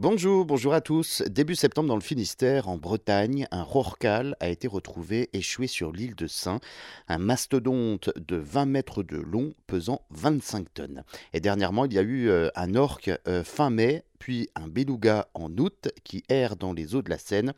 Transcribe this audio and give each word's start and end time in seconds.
Bonjour, 0.00 0.46
bonjour 0.46 0.72
à 0.72 0.80
tous. 0.80 1.22
Début 1.28 1.54
septembre 1.54 1.88
dans 1.88 1.94
le 1.94 2.00
Finistère, 2.00 2.70
en 2.70 2.78
Bretagne, 2.78 3.46
un 3.50 3.62
rorcal 3.62 4.34
a 4.40 4.48
été 4.48 4.66
retrouvé 4.66 5.28
échoué 5.34 5.66
sur 5.66 5.92
l'île 5.92 6.14
de 6.14 6.26
Saint, 6.26 6.58
un 7.06 7.18
mastodonte 7.18 8.08
de 8.16 8.36
20 8.36 8.64
mètres 8.64 9.02
de 9.02 9.18
long 9.18 9.52
pesant 9.66 10.00
25 10.12 10.72
tonnes. 10.72 11.04
Et 11.34 11.40
dernièrement, 11.40 11.84
il 11.84 11.92
y 11.92 11.98
a 11.98 12.02
eu 12.02 12.30
euh, 12.30 12.48
un 12.54 12.76
orque 12.76 13.10
euh, 13.28 13.44
fin 13.44 13.68
mai 13.68 14.02
puis 14.20 14.48
un 14.54 14.68
beluga 14.68 15.26
en 15.34 15.50
août 15.56 15.88
qui 16.04 16.22
erre 16.28 16.54
dans 16.54 16.72
les 16.72 16.94
eaux 16.94 17.02
de 17.02 17.10
la 17.10 17.18
Seine. 17.18 17.54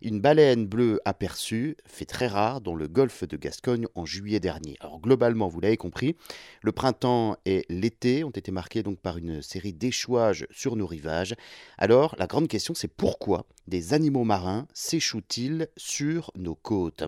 Une 0.00 0.20
baleine 0.20 0.66
bleue 0.66 1.00
aperçue, 1.04 1.76
fait 1.84 2.04
très 2.04 2.28
rare, 2.28 2.60
dans 2.60 2.74
le 2.74 2.86
golfe 2.86 3.24
de 3.24 3.36
Gascogne 3.36 3.86
en 3.94 4.06
juillet 4.06 4.40
dernier. 4.40 4.76
Alors 4.80 5.00
globalement, 5.00 5.48
vous 5.48 5.60
l'avez 5.60 5.76
compris, 5.76 6.16
le 6.62 6.72
printemps 6.72 7.36
et 7.44 7.66
l'été 7.68 8.24
ont 8.24 8.30
été 8.30 8.52
marqués 8.52 8.82
donc 8.82 9.00
par 9.00 9.18
une 9.18 9.42
série 9.42 9.72
d'échouages 9.72 10.46
sur 10.50 10.76
nos 10.76 10.86
rivages. 10.86 11.34
Alors 11.76 12.14
la 12.18 12.26
grande 12.26 12.48
question 12.48 12.72
c'est 12.74 12.88
pourquoi 12.88 13.44
des 13.66 13.94
animaux 13.94 14.22
marins 14.22 14.68
s'échouent-ils 14.74 15.66
sur 15.76 16.30
nos 16.36 16.54
côtes? 16.54 17.02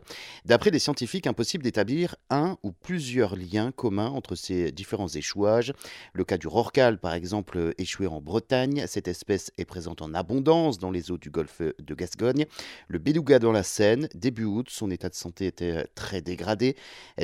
D'après 0.44 0.70
les 0.70 0.80
scientifiques, 0.80 1.28
impossible 1.28 1.62
d'établir 1.62 2.16
un 2.30 2.58
ou 2.64 2.72
plusieurs 2.72 3.36
liens 3.36 3.70
communs 3.70 4.08
entre 4.08 4.34
ces 4.34 4.72
différents 4.72 5.08
échouages. 5.08 5.72
Le 6.14 6.24
cas 6.24 6.36
du 6.36 6.48
rorcal 6.48 6.98
par 6.98 7.14
exemple 7.14 7.74
échoué 7.78 8.08
en 8.08 8.20
Bretagne, 8.20 8.86
cette 8.88 9.06
espèce 9.06 9.52
est 9.56 9.64
présente 9.64 10.02
en 10.02 10.12
abondance 10.14 10.78
dans 10.78 10.90
les 10.90 11.12
eaux 11.12 11.18
du 11.18 11.30
golfe 11.30 11.60
de 11.60 11.94
Gascogne. 11.94 12.46
Le 12.88 12.98
beluga 12.98 13.38
dans 13.38 13.52
la 13.52 13.62
Seine, 13.62 14.08
début 14.14 14.44
août, 14.44 14.68
son 14.68 14.90
état 14.90 15.08
de 15.08 15.14
santé 15.14 15.46
était 15.46 15.86
très 15.94 16.22
dégradé. 16.22 16.74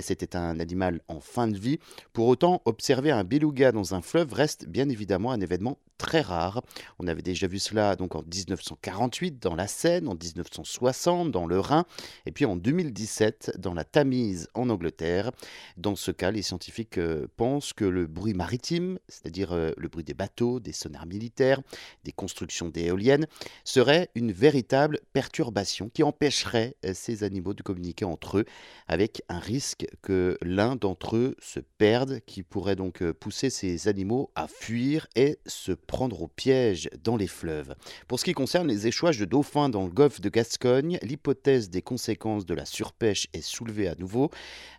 C'était 0.01 0.37
un 0.37 0.61
animal 0.61 1.01
en 1.09 1.19
fin 1.19 1.49
de 1.49 1.59
vie. 1.59 1.81
Pour 2.13 2.29
autant, 2.29 2.63
observer 2.65 3.11
un 3.11 3.25
beluga 3.25 3.73
dans 3.73 3.95
un 3.95 4.03
fleuve 4.03 4.33
reste 4.33 4.69
bien 4.69 4.89
évidemment 4.89 5.33
un 5.33 5.41
événement 5.41 5.79
très 5.99 6.21
rare. 6.21 6.63
On 6.99 7.07
avait 7.07 7.23
déjà 7.23 7.47
vu 7.47 7.59
cela 7.59 7.97
donc 7.97 8.15
en 8.15 8.23
1948 8.23 9.41
dans 9.41 9.55
la 9.55 9.67
Seine, 9.67 10.09
en 10.09 10.15
1960 10.15 11.31
dans 11.31 11.47
le 11.47 11.61
Rhin, 11.61 11.85
et 12.27 12.33
puis 12.33 12.45
en 12.45 12.57
2017 12.57 13.59
dans 13.59 13.75
la 13.75 13.85
Tamise 13.85 14.49
en 14.55 14.69
Angleterre. 14.71 15.31
Dans 15.77 15.97
ce 15.97 16.11
cas, 16.11 16.31
les 16.31 16.43
scientifiques 16.43 16.99
euh, 16.99 17.27
pensent 17.37 17.73
que 17.73 17.85
le 17.85 18.07
bruit 18.07 18.35
maritime, 18.35 18.99
c'est-à-dire 19.09 19.53
euh, 19.53 19.73
le 19.77 19.89
bruit 19.89 20.05
des 20.05 20.15
bateaux, 20.15 20.61
des 20.61 20.73
sonars 20.73 21.07
militaires, 21.07 21.54
des 22.05 22.13
constructions 22.13 22.69
d'éoliennes, 22.69 23.27
serait 23.65 24.11
une 24.15 24.33
véritable 24.33 25.01
perturbation 25.13 25.89
qui 25.89 26.03
empêcherait 26.03 26.77
euh, 26.85 26.93
ces 26.95 27.25
animaux 27.25 27.55
de 27.55 27.63
communiquer 27.63 28.05
entre 28.05 28.39
eux, 28.39 28.45
avec 28.89 29.23
un 29.29 29.39
risque 29.39 29.87
que 30.03 30.39
l'un 30.43 30.77
d'entre 30.77 31.17
eux 31.17 31.37
se 31.41 31.61
perde, 31.79 32.21
qui 32.27 32.43
pourrait 32.43 32.77
donc 32.77 33.03
pousser 33.13 33.51
ces 33.51 33.89
animaux 33.89 34.31
à 34.35 34.47
fuir 34.49 35.07
et 35.17 35.39
se 35.47 35.73
prendre 35.73 36.23
au 36.23 36.29
piège 36.29 36.89
dans 37.03 37.17
les 37.17 37.27
fleuves. 37.27 37.75
Pour 38.09 38.19
ce 38.19 38.25
qui 38.25 38.33
concerne 38.33 38.69
les 38.69 38.87
échouages 38.87 39.19
de 39.19 39.25
dauphins 39.25 39.69
dans 39.69 39.85
le 39.85 39.91
golfe 39.91 40.21
de 40.21 40.29
Gascogne, 40.29 40.99
l'hypothèse 41.03 41.71
des 41.71 41.83
conséquences 41.83 42.47
de 42.47 42.55
la 42.55 42.65
surpêche 42.65 43.29
est 43.33 43.41
soulevée 43.41 43.89
à 43.89 43.95
nouveau, 43.95 44.31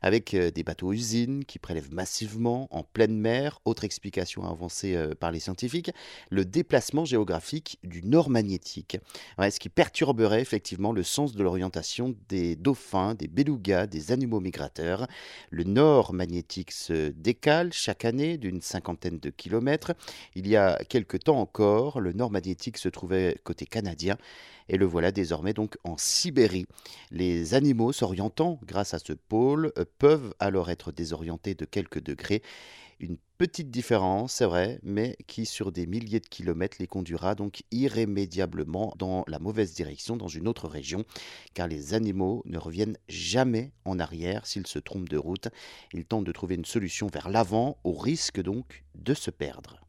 avec 0.02 0.34
euh, 0.34 0.52
des 0.52 0.64
bateaux-usines 0.64 1.46
qui 1.46 1.60
prélèvent 1.60 1.94
massivement 1.94 2.68
en 2.72 2.84
pleine 2.84 3.18
mer. 3.18 3.60
Autre 3.66 3.84
explication 3.84 4.44
avancée 4.44 4.96
euh, 4.96 5.16
par 5.16 5.32
les 5.32 5.40
scientifiques, 5.40 5.92
le 6.30 6.46
déplacement 6.66 7.06
géographique 7.06 7.78
du 7.84 8.02
nord 8.02 8.32
magnétique, 8.32 8.98
ce 9.38 9.60
qui 9.60 9.70
perturberait 9.70 10.42
effectivement 10.42 10.94
le 10.94 11.04
sens 11.04 11.36
de 11.36 11.44
l'orientation 11.44 12.16
des 12.28 12.56
dauphins, 12.56 13.14
des 13.14 13.28
belugas, 13.28 13.86
des 13.86 14.12
animaux 14.12 14.40
migrateurs. 14.40 15.06
Le 15.52 15.64
nord 15.64 16.12
magnétique 16.12 16.72
se 16.72 17.10
décale 17.10 17.72
chaque 17.72 18.04
année 18.04 18.40
d'une 18.40 18.62
cinquantaine 18.62 19.20
de 19.20 19.30
kilomètres. 19.30 19.94
Il 20.34 20.48
y 20.48 20.56
a 20.56 20.80
quelque 20.90 21.18
temps 21.18 21.40
encore, 21.40 22.00
le 22.00 22.14
nord 22.14 22.32
magnétique 22.32 22.80
se 22.80 22.90
trouvait 22.90 23.38
côté 23.44 23.68
canadien 23.68 24.18
et 24.68 24.78
le 24.78 24.86
voilà 24.88 25.12
désormais 25.12 25.54
donc 25.54 25.78
en 25.84 25.98
Sibérie. 25.98 26.66
Les 27.12 27.54
animaux 27.54 27.92
s'orientant 27.92 28.60
grâce 28.66 28.96
à 28.96 29.00
ce 29.00 29.14
pôle 29.14 29.72
euh, 29.78 29.86
peuvent 30.00 30.34
alors 30.40 30.72
être 30.72 30.92
désorientés 30.92 31.54
de 31.54 31.66
quelques 31.66 32.02
degrés. 32.02 32.42
Une 33.00 33.18
petite 33.38 33.70
différence, 33.72 34.36
c'est 34.36 34.46
vrai, 34.46 34.80
mais 34.82 35.18
qui 35.28 35.46
sur 35.46 35.74
des 35.74 35.86
milliers 35.86 36.22
de 36.22 36.28
kilomètres 36.28 36.78
les 36.80 36.88
conduira 36.88 37.36
donc 37.36 37.64
irrémédiablement 37.72 38.94
dans 38.98 39.26
la 39.28 39.38
mauvaise 39.40 39.74
direction, 39.74 40.16
dans 40.16 40.30
une 40.30 40.48
autre 40.48 40.70
région, 40.70 41.04
car 41.54 41.68
les 41.68 41.94
animaux 41.94 42.42
ne 42.46 42.58
reviennent 42.58 42.98
jamais 43.10 43.74
en 43.84 44.00
arrière 44.00 44.48
s'ils 44.48 44.68
se 44.68 44.80
trompent 44.80 45.10
de 45.10 45.18
route. 45.18 45.50
Ils 45.94 46.06
tentent 46.06 46.26
de 46.26 46.32
trouver 46.32 46.56
une 46.56 46.66
solution 46.66 47.08
vers 47.08 47.30
l'avant, 47.30 47.78
au 47.84 47.94
risque 47.94 48.42
donc 48.42 48.86
de 48.96 49.14
se 49.14 49.30
perdre. 49.30 49.85